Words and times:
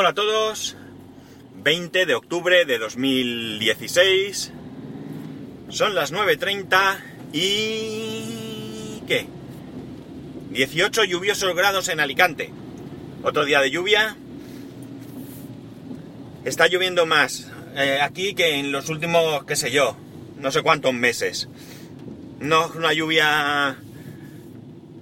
Hola 0.00 0.10
a 0.10 0.14
todos, 0.14 0.76
20 1.56 2.06
de 2.06 2.14
octubre 2.14 2.64
de 2.64 2.78
2016, 2.78 4.52
son 5.70 5.96
las 5.96 6.12
9.30 6.12 7.00
y... 7.32 9.02
¿qué? 9.08 9.26
18 10.50 11.02
lluviosos 11.02 11.52
grados 11.56 11.88
en 11.88 11.98
Alicante. 11.98 12.52
Otro 13.24 13.44
día 13.44 13.60
de 13.60 13.72
lluvia. 13.72 14.16
Está 16.44 16.68
lloviendo 16.68 17.04
más 17.04 17.50
eh, 17.74 17.98
aquí 18.00 18.36
que 18.36 18.60
en 18.60 18.70
los 18.70 18.90
últimos, 18.90 19.42
qué 19.46 19.56
sé 19.56 19.72
yo, 19.72 19.96
no 20.38 20.52
sé 20.52 20.62
cuántos 20.62 20.94
meses. 20.94 21.48
No 22.38 22.66
es 22.66 22.76
una 22.76 22.92
lluvia 22.92 23.76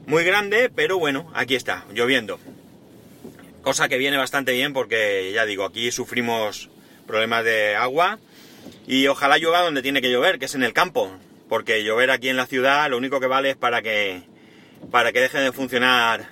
muy 0.07 0.25
grande, 0.25 0.71
pero 0.75 0.99
bueno, 0.99 1.31
aquí 1.35 1.55
está, 1.55 1.85
lloviendo. 1.93 2.41
Cosa 3.67 3.89
que 3.89 3.99
viene 3.99 4.17
bastante 4.17 4.53
bien 4.53 4.73
porque, 4.73 5.33
ya 5.35 5.45
digo, 5.45 5.65
aquí 5.65 5.91
sufrimos 5.91 6.71
problemas 7.05 7.43
de 7.43 7.75
agua 7.75 8.21
y 8.87 9.09
ojalá 9.09 9.39
llueva 9.39 9.63
donde 9.63 9.83
tiene 9.83 10.01
que 10.01 10.09
llover, 10.09 10.39
que 10.39 10.45
es 10.45 10.55
en 10.55 10.63
el 10.63 10.73
campo. 10.73 11.11
Porque 11.49 11.83
llover 11.83 12.13
aquí 12.13 12.29
en 12.29 12.37
la 12.37 12.47
ciudad 12.47 12.89
lo 12.89 12.97
único 12.97 13.19
que 13.19 13.27
vale 13.27 13.51
es 13.51 13.57
para 13.57 13.83
que, 13.83 14.23
para 14.93 15.11
que 15.11 15.19
deje 15.19 15.39
de 15.41 15.51
funcionar 15.51 16.29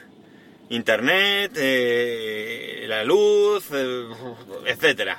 internet, 0.69 1.51
eh, 1.57 2.85
la 2.87 3.03
luz, 3.03 3.69
eh, 3.73 4.05
etcétera. 4.67 5.19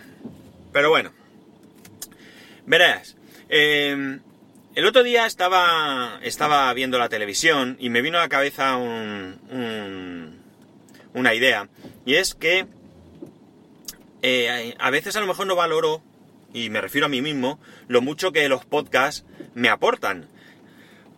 Pero 0.72 0.92
bueno, 0.92 1.12
verás. 2.66 3.18
Eh, 3.50 4.20
el 4.74 4.86
otro 4.86 5.04
día 5.04 5.26
estaba, 5.26 6.22
estaba 6.24 6.74
viendo 6.74 6.98
la 6.98 7.10
televisión 7.10 7.76
y 7.78 7.90
me 7.90 8.02
vino 8.02 8.20
a 8.20 8.22
la 8.22 8.30
cabeza 8.30 8.78
un, 8.78 10.40
una 11.14 11.34
idea. 11.34 11.68
Y 12.06 12.16
es 12.16 12.36
que 12.36 12.68
eh, 14.22 14.76
a 14.80 14.90
veces 14.90 15.16
a 15.16 15.22
lo 15.22 15.28
mejor 15.28 15.48
no 15.48 15.56
valoro, 15.56 16.02
y 16.54 16.70
me 16.70 16.82
refiero 16.82 17.08
a 17.08 17.10
mí 17.10 17.22
mismo, 17.22 17.60
lo 17.88 18.02
mucho 18.02 18.32
que 18.32 18.48
los 18.48 18.66
podcasts 18.66 19.26
me 19.54 19.70
aportan. 19.70 20.28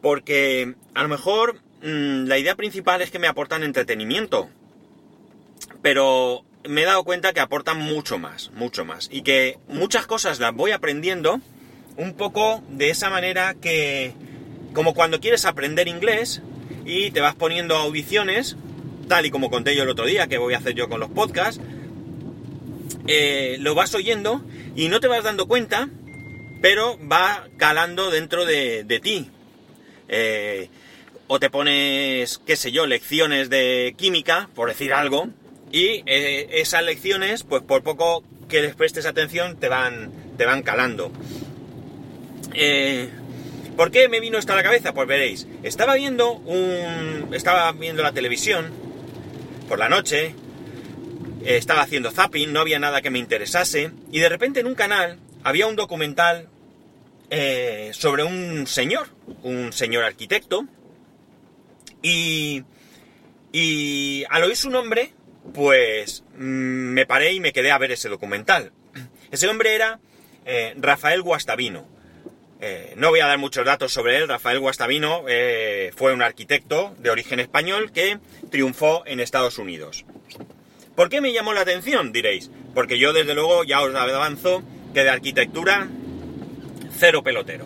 Porque 0.01 0.75
a 0.93 1.03
lo 1.03 1.09
mejor 1.09 1.55
mm, 1.83 2.25
la 2.25 2.37
idea 2.37 2.55
principal 2.55 3.01
es 3.01 3.11
que 3.11 3.19
me 3.19 3.27
aportan 3.27 3.63
entretenimiento. 3.63 4.49
Pero 5.81 6.43
me 6.67 6.81
he 6.81 6.85
dado 6.85 7.03
cuenta 7.03 7.33
que 7.33 7.39
aportan 7.39 7.79
mucho 7.79 8.17
más, 8.17 8.51
mucho 8.51 8.85
más. 8.85 9.09
Y 9.11 9.21
que 9.21 9.57
muchas 9.67 10.07
cosas 10.07 10.39
las 10.39 10.53
voy 10.53 10.71
aprendiendo 10.71 11.39
un 11.97 12.13
poco 12.13 12.63
de 12.69 12.89
esa 12.89 13.09
manera 13.09 13.55
que, 13.55 14.13
como 14.73 14.93
cuando 14.93 15.19
quieres 15.19 15.45
aprender 15.45 15.87
inglés 15.87 16.41
y 16.85 17.11
te 17.11 17.21
vas 17.21 17.35
poniendo 17.35 17.75
audiciones, 17.75 18.55
tal 19.07 19.25
y 19.25 19.31
como 19.31 19.49
conté 19.49 19.75
yo 19.75 19.83
el 19.83 19.89
otro 19.89 20.05
día, 20.05 20.27
que 20.27 20.37
voy 20.37 20.53
a 20.53 20.57
hacer 20.57 20.73
yo 20.73 20.89
con 20.89 20.99
los 20.99 21.09
podcasts, 21.09 21.61
eh, 23.07 23.57
lo 23.59 23.75
vas 23.75 23.93
oyendo 23.95 24.41
y 24.75 24.89
no 24.89 24.99
te 24.99 25.07
vas 25.07 25.23
dando 25.23 25.47
cuenta, 25.47 25.89
pero 26.61 26.97
va 27.07 27.47
calando 27.57 28.11
dentro 28.11 28.45
de, 28.45 28.99
ti. 29.01 29.29
Eh, 30.09 30.69
o 31.27 31.39
te 31.39 31.49
pones, 31.49 32.39
qué 32.45 32.55
sé 32.55 32.71
yo, 32.71 32.85
lecciones 32.85 33.49
de 33.49 33.95
química, 33.97 34.49
por 34.55 34.69
decir 34.69 34.93
algo, 34.93 35.27
y 35.71 36.03
eh, 36.05 36.47
esas 36.51 36.83
lecciones, 36.83 37.43
pues 37.43 37.63
por 37.63 37.83
poco 37.83 38.23
que 38.47 38.61
les 38.61 38.75
prestes 38.75 39.05
atención, 39.05 39.57
te 39.57 39.67
van, 39.67 40.11
te 40.37 40.45
van 40.45 40.63
calando. 40.63 41.11
Eh, 42.53 43.09
¿Por 43.75 43.91
qué 43.91 44.09
me 44.09 44.19
vino 44.19 44.37
esto 44.37 44.53
a 44.53 44.55
la 44.55 44.63
cabeza? 44.63 44.93
Pues 44.93 45.07
veréis, 45.07 45.47
estaba 45.63 45.95
viendo 45.95 46.31
un. 46.31 47.29
Estaba 47.31 47.71
viendo 47.73 48.01
la 48.01 48.11
televisión 48.11 48.86
por 49.67 49.79
la 49.79 49.89
noche, 49.89 50.33
estaba 51.43 51.81
haciendo 51.81 52.11
zapping, 52.11 52.51
no 52.51 52.61
había 52.61 52.79
nada 52.79 53.01
que 53.01 53.09
me 53.09 53.19
interesase, 53.19 53.91
y 54.11 54.19
de 54.19 54.29
repente 54.29 54.59
en 54.59 54.67
un 54.67 54.75
canal 54.75 55.19
había 55.43 55.67
un 55.67 55.75
documental 55.75 56.49
eh, 57.29 57.91
sobre 57.93 58.23
un 58.23 58.67
señor, 58.67 59.09
un 59.43 59.73
señor 59.73 60.03
arquitecto, 60.03 60.65
y, 62.01 62.63
y 63.51 64.23
al 64.29 64.43
oír 64.43 64.55
su 64.55 64.69
nombre, 64.69 65.13
pues 65.53 66.23
mm, 66.37 66.93
me 66.93 67.05
paré 67.05 67.33
y 67.33 67.39
me 67.39 67.53
quedé 67.53 67.71
a 67.71 67.77
ver 67.77 67.91
ese 67.91 68.09
documental. 68.09 68.71
Ese 69.31 69.47
hombre 69.47 69.75
era 69.75 69.99
eh, 70.45 70.73
Rafael 70.77 71.21
Guastavino. 71.21 71.96
Eh, 72.59 72.93
no 72.97 73.09
voy 73.09 73.19
a 73.19 73.27
dar 73.27 73.37
muchos 73.37 73.65
datos 73.65 73.93
sobre 73.93 74.17
él. 74.17 74.27
Rafael 74.27 74.59
Guastavino 74.59 75.23
eh, 75.27 75.91
fue 75.95 76.13
un 76.13 76.21
arquitecto 76.21 76.95
de 76.99 77.09
origen 77.11 77.39
español 77.39 77.91
que 77.91 78.19
triunfó 78.49 79.03
en 79.05 79.19
Estados 79.19 79.59
Unidos. 79.59 80.05
¿Por 80.95 81.09
qué 81.09 81.21
me 81.21 81.33
llamó 81.33 81.53
la 81.53 81.61
atención? 81.61 82.11
Diréis. 82.11 82.49
Porque 82.73 82.97
yo 82.97 83.13
desde 83.13 83.35
luego 83.35 83.63
ya 83.63 83.81
os 83.81 83.93
avanzo 83.93 84.63
que 84.93 85.03
de 85.03 85.09
arquitectura 85.09 85.87
cero 86.97 87.23
pelotero. 87.23 87.65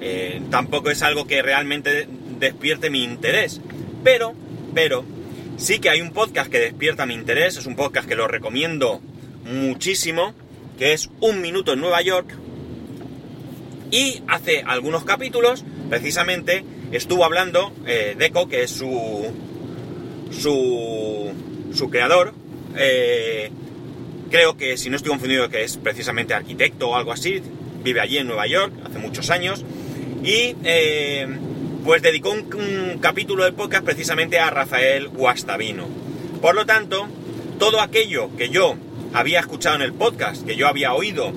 Eh, 0.00 0.40
tampoco 0.50 0.90
es 0.90 1.02
algo 1.02 1.26
que 1.26 1.42
realmente 1.42 2.08
despierte 2.38 2.88
mi 2.88 3.04
interés. 3.04 3.60
Pero, 4.02 4.34
pero, 4.74 5.04
sí 5.58 5.78
que 5.78 5.90
hay 5.90 6.00
un 6.00 6.12
podcast 6.12 6.50
que 6.50 6.58
despierta 6.58 7.04
mi 7.04 7.14
interés. 7.14 7.58
Es 7.58 7.66
un 7.66 7.76
podcast 7.76 8.08
que 8.08 8.16
lo 8.16 8.26
recomiendo 8.26 9.02
muchísimo. 9.44 10.34
Que 10.78 10.94
es 10.94 11.10
Un 11.20 11.42
Minuto 11.42 11.74
en 11.74 11.80
Nueva 11.80 12.00
York 12.00 12.34
y 13.92 14.22
hace 14.26 14.64
algunos 14.66 15.04
capítulos, 15.04 15.64
precisamente, 15.90 16.64
estuvo 16.92 17.26
hablando 17.26 17.72
eh, 17.86 18.16
Deco, 18.18 18.48
que 18.48 18.62
es 18.62 18.70
su, 18.70 19.30
su, 20.32 21.90
creador. 21.90 22.32
Eh, 22.74 23.50
creo 24.30 24.56
que, 24.56 24.78
si 24.78 24.88
no 24.88 24.96
estoy 24.96 25.10
confundido, 25.10 25.50
que 25.50 25.62
es 25.62 25.76
precisamente 25.76 26.32
arquitecto 26.32 26.88
o 26.88 26.96
algo 26.96 27.12
así. 27.12 27.42
Vive 27.84 28.00
allí 28.00 28.16
en 28.16 28.28
Nueva 28.28 28.46
York, 28.46 28.72
hace 28.82 28.98
muchos 28.98 29.28
años. 29.28 29.62
Y 30.24 30.56
eh, 30.64 31.28
pues 31.84 32.00
dedicó 32.00 32.30
un, 32.30 32.48
un, 32.54 32.98
capítulo 32.98 33.44
del 33.44 33.52
podcast 33.52 33.84
precisamente 33.84 34.38
a 34.38 34.48
Rafael 34.48 35.08
Guastavino. 35.08 35.86
Por 36.40 36.54
lo 36.54 36.64
tanto, 36.64 37.08
todo 37.58 37.82
aquello 37.82 38.34
que 38.38 38.48
yo 38.48 38.74
había 39.12 39.40
escuchado 39.40 39.76
en 39.76 39.82
el 39.82 39.92
podcast, 39.92 40.46
que 40.46 40.56
yo 40.56 40.66
había 40.66 40.94
oído 40.94 41.34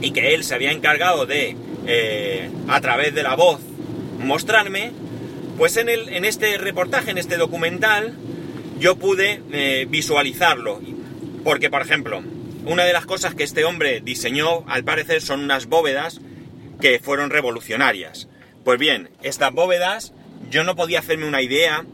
y 0.00 0.12
que 0.12 0.34
él 0.34 0.44
se 0.44 0.54
había 0.54 0.72
encargado 0.72 1.26
de, 1.26 1.56
eh, 1.86 2.50
a 2.68 2.80
través 2.80 3.14
de 3.14 3.22
la 3.22 3.34
voz, 3.34 3.60
mostrarme, 4.18 4.92
pues 5.58 5.76
en, 5.76 5.88
el, 5.88 6.08
en 6.08 6.24
este 6.24 6.56
reportaje, 6.58 7.10
en 7.10 7.18
este 7.18 7.36
documental, 7.36 8.14
yo 8.78 8.96
pude 8.96 9.42
eh, 9.52 9.86
visualizarlo. 9.88 10.80
Porque, 11.44 11.70
por 11.70 11.82
ejemplo, 11.82 12.22
una 12.64 12.84
de 12.84 12.92
las 12.92 13.06
cosas 13.06 13.34
que 13.34 13.44
este 13.44 13.64
hombre 13.64 14.00
diseñó, 14.00 14.64
al 14.68 14.84
parecer, 14.84 15.22
son 15.22 15.40
unas 15.40 15.66
bóvedas 15.66 16.20
que 16.80 16.98
fueron 16.98 17.30
revolucionarias. 17.30 18.28
Pues 18.64 18.78
bien, 18.78 19.10
estas 19.22 19.52
bóvedas 19.52 20.12
yo 20.50 20.64
no 20.64 20.76
podía 20.76 20.98
hacerme 20.98 21.26
una 21.26 21.42
idea 21.42 21.84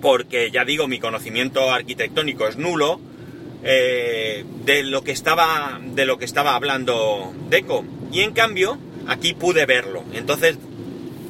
porque 0.00 0.50
ya 0.50 0.64
digo, 0.64 0.86
mi 0.88 0.98
conocimiento 0.98 1.70
arquitectónico 1.70 2.46
es 2.46 2.56
nulo, 2.56 3.00
eh, 3.62 4.44
de 4.64 4.82
lo 4.82 5.02
que 5.02 5.12
estaba 5.12 5.80
de 5.82 6.06
lo 6.06 6.18
que 6.18 6.24
estaba 6.24 6.54
hablando 6.54 7.32
Deco. 7.48 7.84
Y 8.12 8.20
en 8.20 8.32
cambio 8.32 8.78
aquí 9.06 9.34
pude 9.34 9.66
verlo. 9.66 10.04
Entonces 10.12 10.58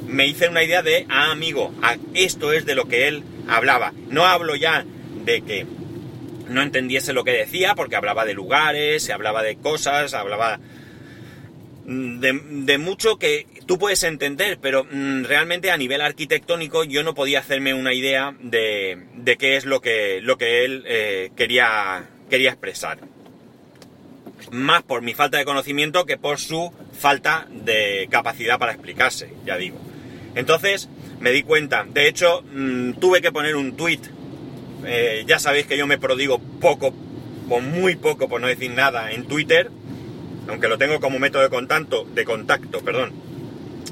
me 0.07 0.27
hice 0.27 0.49
una 0.49 0.63
idea 0.63 0.83
de 0.83 1.07
ah 1.09 1.31
amigo 1.31 1.73
esto 2.15 2.53
es 2.53 2.65
de 2.67 2.75
lo 2.75 2.87
que 2.87 3.09
él 3.09 3.25
hablaba. 3.49 3.93
No 4.09 4.27
hablo 4.27 4.57
ya 4.57 4.85
de 5.25 5.43
que 5.43 5.67
no 6.49 6.63
entendiese 6.63 7.13
lo 7.13 7.25
que 7.25 7.33
decía 7.33 7.75
porque 7.75 7.97
hablaba 7.97 8.25
de 8.25 8.35
lugares 8.35 9.03
se 9.03 9.13
hablaba 9.13 9.43
de 9.43 9.57
cosas 9.57 10.15
hablaba 10.15 10.59
de, 11.89 12.79
mucho 12.79 13.19
que 13.19 13.47
tú 13.67 13.79
puedes 13.79 14.03
entender, 14.03 14.59
pero 14.61 14.85
mm, 14.85 15.25
realmente 15.25 15.71
a 15.71 15.77
nivel 15.77 16.03
arquitectónico 16.03 16.85
yo 16.85 17.03
no 17.03 17.15
podía 17.15 17.41
hacerme 17.41 17.73
una 17.73 17.95
idea 17.95 18.35
de, 18.41 19.07
de 19.15 19.37
qué 19.37 19.57
es 19.57 19.65
lo 19.65 19.81
que, 19.81 20.21
lo 20.23 20.37
que 20.37 20.65
él 20.65 20.85
eh, 20.87 21.31
quería, 21.35 22.05
quería 22.29 22.51
expresar. 22.51 22.99
Más 24.51 24.83
por 24.83 25.03
mi 25.03 25.15
falta 25.15 25.39
de 25.39 25.45
conocimiento 25.45 26.07
que 26.07 26.17
por 26.17 26.39
su 26.39 26.73
falta 26.93 27.47
de 27.51 28.09
capacidad 28.11 28.59
para 28.59 28.73
explicarse, 28.73 29.33
ya 29.45 29.57
digo. 29.57 29.79
Entonces 30.35 30.89
me 31.21 31.31
di 31.33 31.43
cuenta, 31.43 31.85
de 31.89 32.09
hecho 32.09 32.43
mm, 32.43 32.93
tuve 32.95 33.21
que 33.21 33.33
poner 33.33 33.57
un 33.57 33.77
tweet, 33.77 34.01
eh, 34.85 35.25
ya 35.27 35.39
sabéis 35.39 35.67
que 35.67 35.77
yo 35.77 35.87
me 35.87 35.99
prodigo 35.99 36.39
poco, 36.39 36.95
o 37.49 37.61
muy 37.61 37.97
poco 37.97 38.29
por 38.29 38.41
no 38.41 38.47
decir 38.47 38.71
nada, 38.71 39.11
en 39.11 39.27
Twitter, 39.27 39.71
aunque 40.49 40.69
lo 40.69 40.79
tengo 40.79 41.01
como 41.01 41.19
método 41.19 41.43
de 41.43 41.51
contacto, 41.51 42.05
de 42.05 42.25
contacto, 42.25 42.81
perdón, 42.81 43.13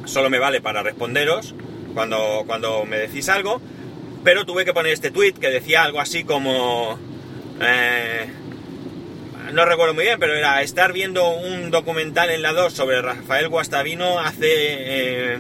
solo 0.05 0.31
me 0.31 0.39
vale 0.39 0.61
para 0.61 0.83
responderos 0.83 1.55
cuando, 1.95 2.45
cuando 2.47 2.85
me 2.85 2.99
decís 2.99 3.29
algo, 3.29 3.61
pero 4.23 4.45
tuve 4.45 4.65
que 4.65 4.73
poner 4.73 4.93
este 4.93 5.11
tweet 5.11 5.35
que 5.35 5.49
decía 5.49 5.83
algo 5.83 6.01
así 6.01 6.25
como 6.25 6.99
eh, 7.61 8.27
no 9.53 9.65
recuerdo 9.65 9.95
muy 9.95 10.05
bien, 10.05 10.19
pero 10.19 10.35
era 10.35 10.61
estar 10.63 10.93
viendo 10.93 11.29
un 11.31 11.71
documental 11.71 12.31
en 12.31 12.43
la 12.43 12.53
2 12.53 12.73
sobre 12.73 13.01
Rafael 13.01 13.49
Guastavino 13.49 14.19
hace, 14.19 14.49
eh, 14.49 15.39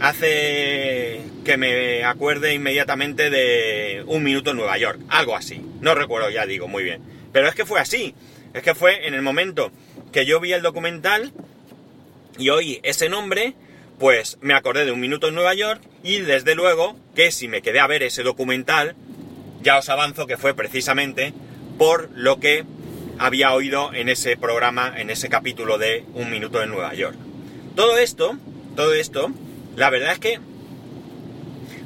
hace 0.00 1.22
que 1.44 1.56
me 1.56 2.04
acuerde 2.04 2.54
inmediatamente 2.54 3.30
de 3.30 4.02
Un 4.06 4.24
Minuto 4.24 4.50
en 4.50 4.56
Nueva 4.56 4.76
York, 4.78 5.00
algo 5.08 5.36
así. 5.36 5.62
No 5.80 5.94
recuerdo, 5.94 6.28
ya 6.28 6.44
digo, 6.44 6.68
muy 6.68 6.82
bien. 6.82 7.00
Pero 7.32 7.48
es 7.48 7.54
que 7.54 7.64
fue 7.64 7.80
así. 7.80 8.14
Es 8.52 8.62
que 8.62 8.74
fue 8.74 9.06
en 9.06 9.14
el 9.14 9.22
momento 9.22 9.70
que 10.12 10.26
yo 10.26 10.40
vi 10.40 10.52
el 10.52 10.62
documental 10.62 11.32
y 12.38 12.48
oí 12.50 12.80
ese 12.82 13.08
nombre, 13.08 13.54
pues 13.98 14.38
me 14.40 14.54
acordé 14.54 14.84
de 14.84 14.92
Un 14.92 15.00
Minuto 15.00 15.28
en 15.28 15.34
Nueva 15.34 15.54
York 15.54 15.80
y 16.02 16.18
desde 16.18 16.54
luego 16.54 16.96
que 17.14 17.30
si 17.30 17.48
me 17.48 17.62
quedé 17.62 17.80
a 17.80 17.86
ver 17.86 18.02
ese 18.02 18.22
documental, 18.22 18.96
ya 19.62 19.78
os 19.78 19.88
avanzo 19.88 20.26
que 20.26 20.36
fue 20.36 20.54
precisamente 20.54 21.32
por 21.78 22.10
lo 22.14 22.40
que 22.40 22.64
había 23.18 23.52
oído 23.52 23.92
en 23.94 24.08
ese 24.08 24.36
programa, 24.36 24.92
en 24.96 25.10
ese 25.10 25.28
capítulo 25.28 25.78
de 25.78 26.04
Un 26.14 26.30
Minuto 26.30 26.62
en 26.62 26.70
Nueva 26.70 26.94
York. 26.94 27.16
Todo 27.74 27.98
esto, 27.98 28.36
todo 28.74 28.94
esto, 28.94 29.30
la 29.76 29.90
verdad 29.90 30.12
es 30.12 30.18
que 30.18 30.40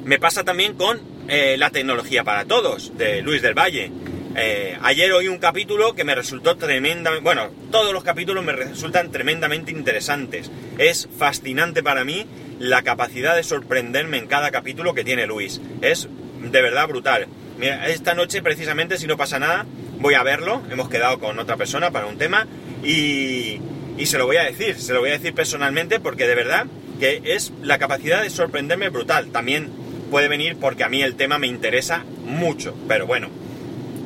me 0.03 0.19
pasa 0.19 0.43
también 0.43 0.73
con 0.73 1.01
eh, 1.27 1.55
la 1.57 1.69
tecnología 1.69 2.23
para 2.23 2.45
todos, 2.45 2.97
de 2.97 3.21
Luis 3.21 3.41
del 3.41 3.53
Valle. 3.53 3.91
Eh, 4.35 4.77
ayer 4.81 5.11
oí 5.11 5.27
un 5.27 5.37
capítulo 5.39 5.93
que 5.93 6.03
me 6.03 6.15
resultó 6.15 6.55
tremendamente... 6.55 7.21
Bueno, 7.21 7.49
todos 7.69 7.93
los 7.93 8.03
capítulos 8.03 8.43
me 8.43 8.53
resultan 8.53 9.11
tremendamente 9.11 9.71
interesantes. 9.71 10.49
Es 10.77 11.07
fascinante 11.17 11.83
para 11.83 12.03
mí 12.03 12.25
la 12.59 12.81
capacidad 12.81 13.35
de 13.35 13.43
sorprenderme 13.43 14.17
en 14.17 14.27
cada 14.27 14.51
capítulo 14.51 14.93
que 14.93 15.03
tiene 15.03 15.27
Luis. 15.27 15.61
Es 15.81 16.07
de 16.41 16.61
verdad 16.61 16.87
brutal. 16.87 17.27
Mira, 17.61 17.87
esta 17.89 18.15
noche 18.15 18.41
precisamente, 18.41 18.97
si 18.97 19.05
no 19.05 19.17
pasa 19.17 19.37
nada, 19.37 19.67
voy 19.99 20.15
a 20.15 20.23
verlo. 20.23 20.63
Hemos 20.71 20.89
quedado 20.89 21.19
con 21.19 21.37
otra 21.37 21.57
persona 21.57 21.91
para 21.91 22.07
un 22.07 22.17
tema 22.17 22.47
y, 22.83 23.59
y 23.99 24.05
se 24.07 24.17
lo 24.17 24.25
voy 24.25 24.37
a 24.37 24.43
decir. 24.45 24.79
Se 24.79 24.93
lo 24.93 24.99
voy 24.99 25.09
a 25.09 25.13
decir 25.13 25.35
personalmente 25.35 25.99
porque 25.99 26.25
de 26.25 26.33
verdad 26.33 26.65
que 26.99 27.21
es 27.23 27.53
la 27.61 27.77
capacidad 27.77 28.23
de 28.23 28.31
sorprenderme 28.31 28.89
brutal. 28.89 29.27
También 29.27 29.69
puede 30.09 30.27
venir 30.27 30.57
porque 30.59 30.83
a 30.83 30.89
mí 30.89 31.03
el 31.03 31.13
tema 31.13 31.37
me 31.37 31.45
interesa 31.45 32.03
mucho. 32.25 32.75
Pero 32.87 33.05
bueno, 33.05 33.29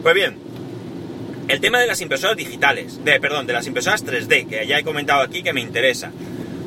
pues 0.04 0.14
bien, 0.14 0.36
el 1.48 1.62
tema 1.62 1.80
de 1.80 1.88
las 1.88 2.02
impresoras 2.02 2.36
digitales, 2.36 3.06
de, 3.06 3.22
perdón, 3.22 3.48
de 3.48 3.54
las 3.54 3.68
impresoras 3.68 4.06
3D, 4.06 4.50
que 4.50 4.68
ya 4.68 4.80
he 4.80 4.84
comentado 4.84 5.22
aquí 5.22 5.44
que 5.44 5.54
me 5.54 5.62
interesa. 5.62 6.12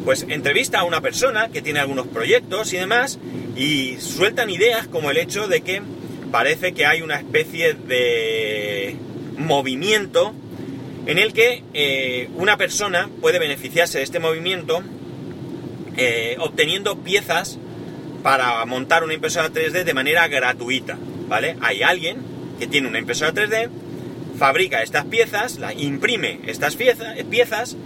Pues 0.06 0.24
entrevista 0.26 0.78
a 0.78 0.84
una 0.84 1.02
persona 1.02 1.50
que 1.50 1.60
tiene 1.60 1.80
algunos 1.80 2.06
proyectos 2.06 2.72
y 2.72 2.78
demás, 2.78 3.18
y 3.56 3.98
sueltan 3.98 4.48
ideas 4.48 4.88
como 4.88 5.10
el 5.10 5.18
hecho 5.18 5.48
de 5.48 5.60
que 5.60 5.82
parece 6.30 6.72
que 6.72 6.86
hay 6.86 7.02
una 7.02 7.16
especie 7.16 7.74
de 7.74 8.96
movimiento 9.36 10.34
en 11.06 11.18
el 11.18 11.32
que 11.32 11.64
eh, 11.72 12.28
una 12.36 12.56
persona 12.56 13.08
puede 13.20 13.38
beneficiarse 13.38 13.98
de 13.98 14.04
este 14.04 14.18
movimiento 14.18 14.82
eh, 15.96 16.36
obteniendo 16.38 16.98
piezas 16.98 17.58
para 18.22 18.64
montar 18.66 19.04
una 19.04 19.14
impresora 19.14 19.50
3D 19.50 19.84
de 19.84 19.94
manera 19.94 20.28
gratuita, 20.28 20.98
¿vale? 21.28 21.56
Hay 21.60 21.82
alguien 21.82 22.18
que 22.58 22.66
tiene 22.66 22.88
una 22.88 22.98
impresora 22.98 23.32
3D, 23.32 23.70
fabrica 24.38 24.82
estas 24.82 25.06
piezas, 25.06 25.58
la 25.58 25.72
imprime 25.72 26.40
estas 26.46 26.76
piezas 26.76 27.76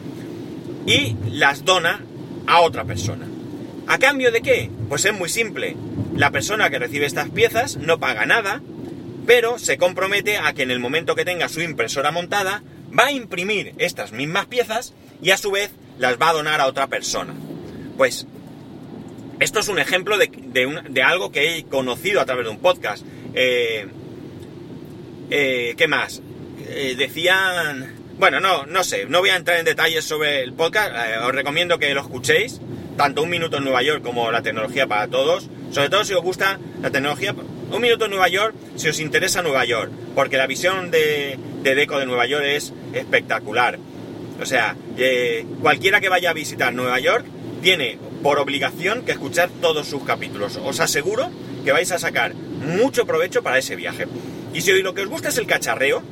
y 0.87 1.17
las 1.31 1.65
dona 1.65 2.01
a 2.47 2.61
otra 2.61 2.85
persona. 2.85 3.27
¿A 3.87 3.99
cambio 3.99 4.33
de 4.33 4.43
qué? 4.43 4.71
Pues 4.93 5.07
es 5.07 5.15
muy 5.15 5.31
simple. 5.31 5.75
La 6.15 6.31
persona 6.31 6.69
que 6.69 6.79
recibe 6.79 7.07
estas 7.07 7.31
piezas 7.31 7.79
no 7.79 7.99
paga 7.99 8.27
nada, 8.27 8.61
pero 9.27 9.59
se 9.59 9.79
compromete 9.79 10.37
a 10.37 10.53
que 10.53 10.65
en 10.65 10.71
el 10.71 10.81
momento 10.81 11.15
que 11.15 11.25
tenga 11.25 11.49
su 11.49 11.63
impresora 11.63 12.11
montada, 12.11 12.63
va 12.95 13.07
a 13.07 13.11
imprimir 13.11 13.73
estas 13.79 14.13
mismas 14.13 14.45
piezas 14.49 14.93
y 15.23 15.31
a 15.31 15.39
su 15.39 15.51
vez 15.51 15.71
las 15.97 16.21
va 16.21 16.29
a 16.29 16.33
donar 16.35 16.61
a 16.61 16.67
otra 16.67 16.89
persona. 16.89 17.33
Pues 17.97 18.27
esto 19.41 19.61
es 19.61 19.69
un 19.69 19.79
ejemplo 19.79 20.19
de, 20.19 21.03
algo 21.03 21.33
que 21.33 21.57
he 21.57 21.65
conocido 21.65 22.21
a 22.21 22.27
través 22.27 22.45
de 22.45 22.51
un 22.51 22.59
podcast. 22.59 23.03
Eh, 23.33 23.87
eh, 25.31 25.75
¿Qué 25.75 25.89
más? 25.89 26.21
Eh, 26.69 26.97
decían... 26.99 27.95
Bueno, 28.19 28.41
no, 28.41 28.67
no 28.67 28.85
sé, 28.85 29.07
no 29.07 29.21
voy 29.21 29.31
a 29.31 29.37
entrar 29.37 29.59
en 29.59 29.65
detalles 29.65 30.05
sobre 30.05 30.43
el 30.43 30.53
podcast, 30.53 30.93
os 31.25 31.33
recomiendo 31.33 31.79
que 31.79 31.95
lo 31.95 32.03
escuchéis, 32.03 32.61
tanto 32.97 33.23
Un 33.23 33.31
Minuto 33.31 33.59
en 33.59 33.65
Nueva 33.65 33.83
York 33.83 34.03
como 34.03 34.31
la 34.31 34.43
tecnología 34.43 34.87
para 34.87 35.09
todos, 35.09 35.49
sobre 35.71 35.89
todo 35.89 36.05
si 36.05 36.15
os 36.15 36.23
gusta 36.23 36.59
la 36.81 36.91
tecnología, 36.91 37.35
Un 37.71 37.81
Minuto 37.81 38.05
en 38.05 38.11
Nueva 38.11 38.29
York, 38.29 38.55
si 38.77 38.89
os 38.89 39.01
interesa 39.01 39.43
Nueva 39.43 39.65
York, 39.65 39.91
porque 40.15 40.37
la 40.37 40.47
visión 40.47 40.91
de, 40.91 41.39
de 41.63 41.75
Deco 41.75 41.99
de 41.99 42.07
Nueva 42.07 42.27
York 42.27 42.45
es 42.45 42.73
espectacular. 42.93 43.79
O 44.41 44.47
sea, 44.47 44.77
cualquiera 45.61 46.01
que 46.01 46.09
vaya 46.09 46.31
a 46.31 46.33
visitar 46.33 46.75
Nueva 46.75 46.99
York 46.99 47.25
tiene 47.63 47.99
por 48.23 48.39
obligación 48.39 49.03
que 49.03 49.13
escuchar 49.13 49.51
todos 49.61 49.87
sus 49.87 50.05
capítulos. 50.05 50.59
Os 50.63 50.81
aseguro 50.81 51.31
que 51.65 51.73
vais 51.73 51.91
a 51.93 51.99
sacar 51.99 52.35
mucho 52.35 53.07
provecho 53.07 53.43
para 53.43 53.59
ese 53.59 53.77
viaje. 53.77 54.07
Y 54.53 54.61
si 54.61 54.73
hoy 54.73 54.83
lo 54.83 54.95
que 54.95 55.03
os 55.03 55.09
gusta 55.09 55.29
es 55.29 55.39
el 55.39 55.47
cacharreo, 55.47 56.03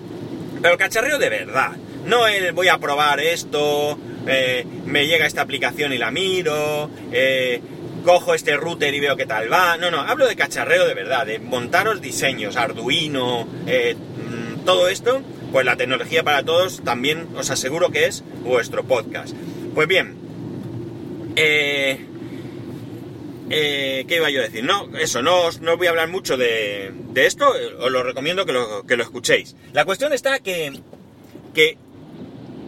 pero 0.62 0.74
el 0.74 0.78
cacharreo 0.78 1.18
de 1.18 1.28
verdad, 1.28 1.72
no 2.06 2.26
el 2.26 2.52
voy 2.52 2.68
a 2.68 2.78
probar 2.78 3.20
esto, 3.20 3.98
eh, 4.26 4.66
me 4.86 5.06
llega 5.06 5.26
esta 5.26 5.42
aplicación 5.42 5.92
y 5.92 5.98
la 5.98 6.10
miro, 6.10 6.90
eh, 7.12 7.60
cojo 8.04 8.34
este 8.34 8.56
router 8.56 8.94
y 8.94 9.00
veo 9.00 9.16
qué 9.16 9.26
tal 9.26 9.52
va. 9.52 9.76
No, 9.76 9.90
no, 9.90 10.00
hablo 10.00 10.26
de 10.26 10.36
cacharreo 10.36 10.86
de 10.86 10.94
verdad, 10.94 11.26
de 11.26 11.38
montaros 11.38 12.00
diseños, 12.00 12.56
Arduino, 12.56 13.48
eh, 13.66 13.94
mm, 13.94 14.64
todo 14.64 14.88
esto, 14.88 15.22
pues 15.52 15.64
la 15.64 15.76
tecnología 15.76 16.22
para 16.22 16.44
todos 16.44 16.82
también 16.84 17.28
os 17.36 17.50
aseguro 17.50 17.90
que 17.90 18.06
es 18.06 18.22
vuestro 18.42 18.84
podcast. 18.84 19.34
Pues 19.74 19.88
bien, 19.88 20.16
¿Qué 23.50 24.16
iba 24.16 24.30
yo 24.30 24.40
a 24.40 24.44
decir? 24.44 24.64
No, 24.64 24.96
eso, 24.98 25.22
no, 25.22 25.50
no 25.60 25.76
voy 25.76 25.86
a 25.86 25.90
hablar 25.90 26.08
mucho 26.08 26.36
de, 26.36 26.92
esto, 27.14 27.52
os 27.80 27.90
lo 27.90 28.02
recomiendo 28.02 28.46
que 28.46 28.52
lo, 28.52 28.84
que 28.86 28.96
lo, 28.96 29.02
escuchéis. 29.02 29.56
La 29.72 29.84
cuestión 29.84 30.12
está 30.12 30.40
que, 30.40 30.72
que 31.54 31.76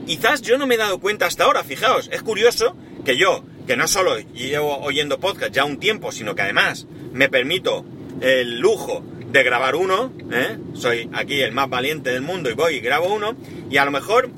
quizás 0.07 0.43
yo 0.43 0.59
no 0.59 0.67
me 0.67 0.75
he 0.75 0.79
dado 0.79 1.01
cuenta 1.01 1.27
hasta 1.27 1.45
ahora, 1.45 1.65
fijaos, 1.65 2.09
es 2.13 2.23
curioso 2.23 2.77
que 3.05 3.17
yo, 3.17 3.45
que 3.67 3.77
no 3.77 3.89
solo 3.89 4.19
llevo 4.19 4.79
oyendo 4.79 5.21
podcast 5.21 5.53
ya 5.53 5.65
un 5.65 5.79
tiempo, 5.79 6.13
sino 6.13 6.35
que 6.35 6.43
además 6.43 6.87
me 7.13 7.29
permito 7.29 7.85
el 8.21 8.59
lujo 8.59 9.05
de 9.31 9.43
grabar 9.43 9.75
uno, 9.75 10.13
¿eh? 10.31 10.59
soy 10.75 11.09
aquí 11.13 11.41
el 11.41 11.53
más 11.53 11.69
valiente 11.69 12.11
del 12.11 12.23
mundo 12.23 12.51
y 12.51 12.55
voy 12.55 12.77
y 12.77 12.81
grabo 12.81 13.13
uno, 13.13 13.35
y 13.71 13.79
a 13.79 13.85
lo 13.85 13.91
mejor 13.91 14.31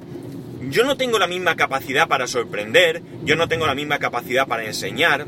yo 0.71 0.85
no 0.85 0.97
tengo 0.97 1.19
la 1.19 1.27
misma 1.27 1.57
capacidad 1.57 2.09
para 2.09 2.27
sorprender, 2.27 3.03
yo 3.25 3.37
no 3.37 3.49
tengo 3.49 3.67
la 3.67 3.75
misma 3.75 3.99
capacidad 3.99 4.47
para 4.47 4.65
enseñar, 4.65 5.27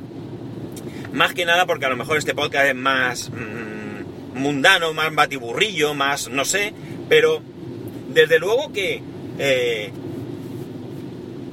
más 1.12 1.35
que 1.35 1.44
nada 1.44 1.67
porque 1.67 1.87
a 1.87 1.88
lo 1.88 1.97
mejor 1.97 2.19
este 2.19 2.35
podcast 2.35 2.67
es 2.67 2.75
más 2.75 3.31
mm, 3.31 4.38
mundano, 4.38 4.93
más 4.93 5.15
batiburrillo, 5.15 5.94
más 5.94 6.29
no 6.29 6.44
sé, 6.44 6.73
pero 7.09 7.43
desde 8.09 8.38
luego 8.38 8.73
que 8.73 9.03
eh, 9.38 9.93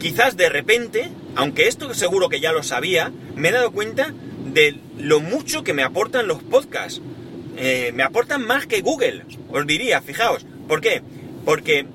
quizás 0.04 0.36
de 0.36 0.50
repente, 0.50 1.10
aunque 1.38 1.70
esto 1.70 1.94
seguro 1.94 2.28
que 2.28 2.42
ya 2.42 2.52
lo 2.52 2.62
sabía, 2.62 3.14
me 3.36 3.48
he 3.48 3.52
dado 3.54 3.72
cuenta 3.72 4.14
de 4.54 4.78
lo 5.00 5.22
mucho 5.22 5.64
que 5.64 5.74
me 5.74 5.82
aportan 5.82 6.28
los 6.28 6.44
podcasts. 6.44 7.02
Eh, 7.56 7.94
me 7.96 8.04
aportan 8.04 8.46
más 8.46 8.68
que 8.68 8.82
Google, 8.82 9.24
os 9.50 9.66
diría, 9.66 10.02
fijaos. 10.02 10.46
¿Por 10.68 10.82
qué? 10.82 11.02
Porque 11.46 11.86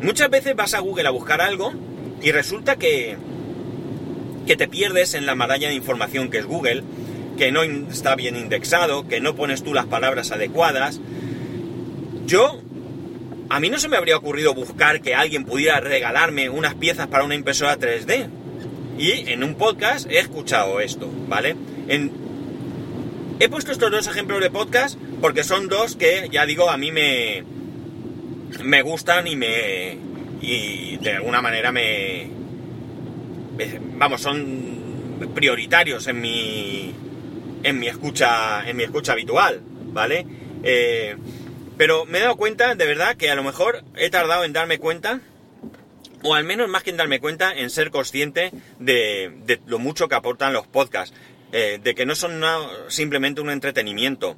muchas 0.00 0.30
veces 0.30 0.56
vas 0.56 0.72
a 0.72 0.78
Google 0.78 1.06
a 1.06 1.10
buscar 1.10 1.42
algo 1.42 1.74
y 2.22 2.32
resulta 2.32 2.76
que, 2.76 3.18
que 4.46 4.56
te 4.56 4.66
pierdes 4.66 5.12
en 5.12 5.26
la 5.26 5.34
maraña 5.34 5.68
de 5.68 5.74
información 5.74 6.30
que 6.30 6.38
es 6.38 6.46
Google 6.46 6.82
que 7.36 7.52
no 7.52 7.64
está 7.64 8.14
bien 8.14 8.34
indexado, 8.34 9.06
que 9.08 9.20
no 9.20 9.34
pones 9.34 9.62
tú 9.62 9.74
las 9.74 9.84
palabras 9.84 10.32
adecuadas. 10.32 11.00
Yo, 12.24 12.62
a 13.52 13.60
mí 13.60 13.68
no 13.68 13.78
se 13.78 13.90
me 13.90 13.98
habría 13.98 14.16
ocurrido 14.16 14.54
buscar 14.54 15.02
que 15.02 15.14
alguien 15.14 15.44
pudiera 15.44 15.78
regalarme 15.78 16.48
unas 16.48 16.74
piezas 16.74 17.08
para 17.08 17.24
una 17.24 17.34
impresora 17.34 17.78
3D. 17.78 18.26
Y 18.98 19.30
en 19.30 19.44
un 19.44 19.56
podcast 19.56 20.10
he 20.10 20.20
escuchado 20.20 20.80
esto, 20.80 21.10
¿vale? 21.28 21.54
He 21.86 23.48
puesto 23.50 23.72
estos 23.72 23.90
dos 23.90 24.06
ejemplos 24.06 24.40
de 24.40 24.48
podcast 24.48 24.98
porque 25.20 25.44
son 25.44 25.68
dos 25.68 25.96
que, 25.96 26.30
ya 26.32 26.46
digo, 26.46 26.70
a 26.70 26.78
mí 26.78 26.92
me, 26.92 27.44
me 28.64 28.80
gustan 28.80 29.26
y 29.26 29.36
me... 29.36 29.98
y 30.40 30.96
de 30.96 31.12
alguna 31.12 31.42
manera 31.42 31.72
me... 31.72 32.30
vamos, 33.98 34.22
son 34.22 35.28
prioritarios 35.34 36.06
en 36.06 36.22
mi, 36.22 36.94
en 37.62 37.78
mi 37.78 37.86
escucha, 37.86 38.66
en 38.66 38.78
mi 38.78 38.84
escucha 38.84 39.12
habitual, 39.12 39.60
¿vale? 39.92 40.24
Eh, 40.62 41.16
pero 41.82 42.06
me 42.06 42.18
he 42.18 42.20
dado 42.20 42.36
cuenta, 42.36 42.76
de 42.76 42.86
verdad, 42.86 43.16
que 43.16 43.28
a 43.28 43.34
lo 43.34 43.42
mejor 43.42 43.82
he 43.96 44.08
tardado 44.08 44.44
en 44.44 44.52
darme 44.52 44.78
cuenta, 44.78 45.18
o 46.22 46.36
al 46.36 46.44
menos 46.44 46.68
más 46.68 46.84
que 46.84 46.90
en 46.90 46.96
darme 46.96 47.18
cuenta, 47.18 47.52
en 47.52 47.70
ser 47.70 47.90
consciente 47.90 48.52
de, 48.78 49.58
lo 49.66 49.80
mucho 49.80 50.06
que 50.06 50.14
aportan 50.14 50.52
los 50.52 50.68
podcasts, 50.68 51.12
eh, 51.50 51.80
de 51.82 51.96
que 51.96 52.06
no 52.06 52.14
son 52.14 52.40
simplemente 52.86 53.40
un 53.40 53.50
entretenimiento, 53.50 54.36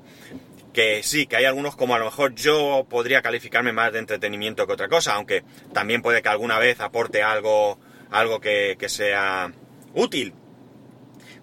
que 0.73 1.03
sí, 1.03 1.27
que 1.27 1.37
hay 1.37 1.45
algunos 1.45 1.77
como 1.77 1.95
a 1.95 1.99
lo 1.99 2.07
mejor 2.07 2.35
yo 2.35 2.87
podría 2.89 3.21
calificarme 3.21 3.75
más 3.75 3.93
de 3.93 3.99
entretenimiento 3.99 4.67
que 4.67 4.73
otra 4.73 4.89
cosa, 4.89 5.13
aunque 5.13 5.45
también 5.75 6.01
puede 6.01 6.23
que 6.23 6.31
alguna 6.31 6.59
vez 6.59 6.81
aporte 6.81 7.23
algo, 7.23 7.79
algo 8.11 8.41
que, 8.41 8.77
que 8.79 8.89
sea 8.89 9.53
útil, 9.93 10.33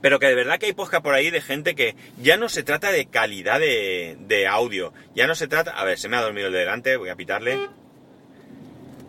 pero 0.01 0.20
que 0.20 0.27
de 0.27 0.36
verdad 0.36 0.60
que 0.60 0.65
hay 0.65 0.74
podcast 0.74 1.03
por 1.03 1.13
ahí 1.13 1.29
de 1.29 1.41
gente 1.41 1.75
que 1.75 1.96
ya 2.22 2.36
no 2.36 2.50
se 2.50 2.63
trata 2.63 2.91
de 2.91 3.05
calidad 3.05 3.60
de, 3.60 4.48
audio, 4.50 4.93
ya 5.15 5.27
no 5.27 5.36
se 5.36 5.48
trata... 5.48 5.72
A 5.72 5.86
ver, 5.86 6.00
se 6.00 6.10
me 6.10 6.17
ha 6.17 6.22
dormido 6.22 6.48
el 6.48 6.53
de 6.53 6.60
delante, 6.60 6.98
voy 6.98 7.10
a 7.10 7.15
pitarle. 7.15 7.60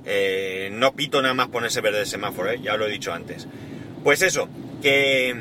Eh, 0.05 0.69
no 0.73 0.95
pito 0.95 1.23
nada 1.23 1.35
más 1.35 1.49
ponerse 1.49 1.81
verde 1.81 2.01
el 2.01 2.07
semáforo, 2.07 2.51
¿eh? 2.51 2.61
ya 2.63 2.77
lo 2.77 2.87
he 2.87 2.91
dicho 2.91 3.13
antes. 3.13 3.49
Pues 4.05 4.21
eso, 4.21 4.49
que, 4.83 5.41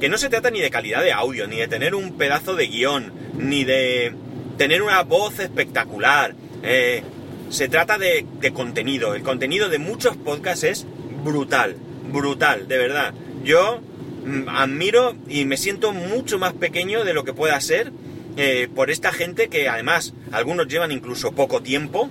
que 0.00 0.08
no 0.08 0.18
se 0.18 0.28
trata 0.28 0.50
ni 0.50 0.60
de 0.60 0.70
calidad 0.70 1.02
de 1.02 1.12
audio, 1.12 1.48
ni 1.48 1.56
de 1.56 1.66
tener 1.66 1.94
un 1.94 2.16
pedazo 2.16 2.54
de 2.54 2.68
guion, 2.68 3.12
ni 3.34 3.64
de 3.64 4.14
tener 4.56 4.82
una 4.82 5.02
voz 5.02 5.40
espectacular. 5.40 6.34
Eh, 6.62 7.02
se 7.50 7.68
trata 7.68 7.98
de, 7.98 8.24
de 8.40 8.52
contenido. 8.52 9.14
El 9.14 9.22
contenido 9.22 9.68
de 9.68 9.78
muchos 9.78 10.16
podcasts 10.16 10.64
es 10.64 10.86
brutal, 11.24 11.76
brutal, 12.12 12.68
de 12.68 12.78
verdad. 12.78 13.14
Yo 13.42 13.80
admiro 14.48 15.14
y 15.28 15.44
me 15.44 15.56
siento 15.56 15.92
mucho 15.92 16.38
más 16.38 16.52
pequeño 16.52 17.04
de 17.04 17.14
lo 17.14 17.24
que 17.24 17.32
pueda 17.32 17.60
ser 17.60 17.92
eh, 18.36 18.68
por 18.74 18.90
esta 18.90 19.12
gente 19.12 19.48
que 19.48 19.68
además 19.68 20.12
algunos 20.32 20.68
llevan 20.68 20.92
incluso 20.92 21.32
poco 21.32 21.62
tiempo 21.62 22.10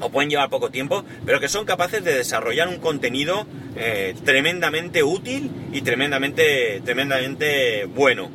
o 0.00 0.10
pueden 0.10 0.30
llevar 0.30 0.48
poco 0.48 0.70
tiempo, 0.70 1.04
pero 1.24 1.40
que 1.40 1.48
son 1.48 1.64
capaces 1.64 2.04
de 2.04 2.14
desarrollar 2.14 2.68
un 2.68 2.78
contenido 2.78 3.46
eh, 3.76 4.14
tremendamente 4.24 5.02
útil 5.02 5.50
y 5.72 5.80
tremendamente, 5.82 6.80
tremendamente 6.84 7.86
bueno. 7.86 8.30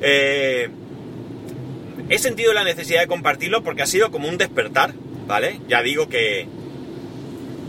Eh, 0.00 0.68
he 2.08 2.18
sentido 2.18 2.52
la 2.52 2.64
necesidad 2.64 3.00
de 3.00 3.06
compartirlo 3.06 3.62
porque 3.62 3.82
ha 3.82 3.86
sido 3.86 4.10
como 4.10 4.28
un 4.28 4.38
despertar, 4.38 4.94
¿vale? 5.26 5.60
Ya 5.68 5.82
digo 5.82 6.08
que, 6.08 6.46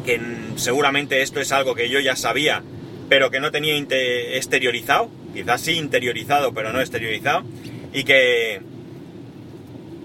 que 0.06 0.22
seguramente 0.56 1.22
esto 1.22 1.40
es 1.40 1.52
algo 1.52 1.76
que 1.76 1.90
yo 1.90 2.00
ya 2.00 2.16
sabía, 2.16 2.64
pero 3.14 3.30
que 3.30 3.40
no 3.40 3.52
tenía 3.52 3.78
exteriorizado, 3.78 5.08
quizás 5.36 5.62
sí 5.62 5.74
interiorizado, 5.74 6.52
pero 6.52 6.74
no 6.74 6.82
exteriorizado, 6.82 7.44
y 7.94 8.06
que, 8.06 8.60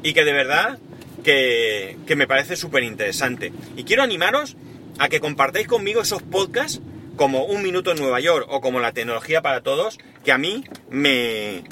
y 0.02 0.12
que 0.12 0.24
de 0.24 0.32
verdad 0.34 0.78
que, 1.24 1.96
que 2.06 2.16
me 2.16 2.26
parece 2.26 2.54
súper 2.54 2.82
interesante. 2.82 3.50
Y 3.78 3.84
quiero 3.84 4.02
animaros 4.02 4.58
a 4.98 5.08
que 5.08 5.20
compartáis 5.20 5.66
conmigo 5.66 6.02
esos 6.02 6.22
podcasts 6.22 6.82
como 7.16 7.46
Un 7.46 7.62
Minuto 7.62 7.92
en 7.92 7.98
Nueva 7.98 8.20
York 8.20 8.44
o 8.50 8.60
como 8.60 8.78
La 8.78 8.92
Tecnología 8.92 9.40
para 9.40 9.62
Todos, 9.62 9.96
que 10.22 10.32
a 10.32 10.36
mí 10.36 10.64
me, 10.90 11.62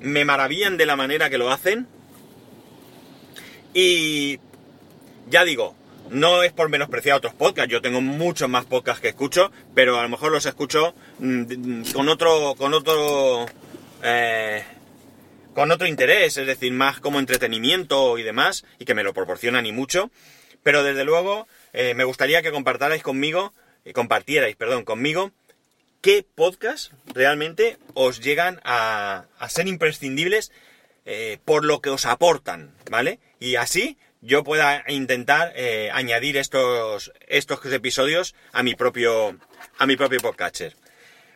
me 0.00 0.24
maravillan 0.24 0.76
de 0.76 0.86
la 0.86 0.94
manera 0.94 1.28
que 1.28 1.38
lo 1.38 1.50
hacen. 1.50 1.88
Y 3.74 4.38
ya 5.28 5.44
digo, 5.44 5.74
no 6.10 6.42
es 6.42 6.52
por 6.52 6.68
menospreciar 6.68 7.16
otros 7.16 7.34
podcasts, 7.34 7.70
yo 7.70 7.82
tengo 7.82 8.00
muchos 8.00 8.48
más 8.48 8.64
podcasts 8.64 9.00
que 9.00 9.08
escucho, 9.08 9.50
pero 9.74 9.98
a 9.98 10.02
lo 10.02 10.08
mejor 10.08 10.32
los 10.32 10.46
escucho 10.46 10.94
mm, 11.18 11.82
con 11.92 12.08
otro, 12.08 12.54
con 12.56 12.74
otro, 12.74 13.46
eh, 14.02 14.62
con 15.54 15.70
otro 15.70 15.86
interés, 15.86 16.36
es 16.36 16.46
decir, 16.46 16.72
más 16.72 17.00
como 17.00 17.18
entretenimiento 17.18 18.18
y 18.18 18.22
demás, 18.22 18.64
y 18.78 18.84
que 18.84 18.94
me 18.94 19.02
lo 19.02 19.14
proporcionan 19.14 19.66
y 19.66 19.72
mucho. 19.72 20.10
Pero 20.62 20.82
desde 20.82 21.04
luego, 21.04 21.46
eh, 21.72 21.94
me 21.94 22.04
gustaría 22.04 22.42
que 22.42 22.50
compartierais 22.50 23.02
conmigo, 23.02 23.52
eh, 23.84 23.92
compartierais, 23.92 24.56
perdón, 24.56 24.84
conmigo, 24.84 25.32
qué 26.00 26.24
podcasts 26.34 26.92
realmente 27.14 27.78
os 27.94 28.20
llegan 28.20 28.60
a, 28.64 29.26
ser 29.48 29.66
imprescindibles 29.68 30.52
por 31.46 31.64
lo 31.64 31.80
que 31.80 31.88
os 31.88 32.04
aportan, 32.04 32.70
¿vale? 32.90 33.18
Y 33.40 33.56
así 33.56 33.96
yo 34.20 34.44
pueda 34.44 34.84
intentar 34.88 35.52
eh, 35.56 35.90
añadir 35.92 36.36
estos, 36.36 37.12
estos 37.26 37.64
episodios 37.72 38.34
a 38.52 38.62
mi 38.62 38.74
propio, 38.74 39.36
a 39.78 39.86
mi 39.86 39.96
propio 39.96 40.20
podcatcher. 40.20 40.76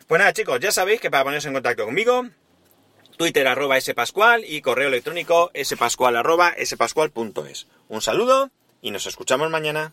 Pues 0.07 0.19
nada 0.19 0.33
chicos, 0.33 0.59
ya 0.59 0.71
sabéis 0.71 1.01
que 1.01 1.11
para 1.11 1.23
ponerse 1.23 1.47
en 1.47 1.53
contacto 1.53 1.85
conmigo, 1.85 2.25
Twitter 3.17 3.47
arroba 3.47 3.79
spascual 3.79 4.43
y 4.45 4.61
correo 4.61 4.87
electrónico 4.87 5.51
spascual 5.63 6.15
arroba 6.15 6.53
spascual.es. 6.63 7.67
Un 7.89 8.01
saludo 8.01 8.51
y 8.81 8.91
nos 8.91 9.05
escuchamos 9.05 9.49
mañana. 9.49 9.91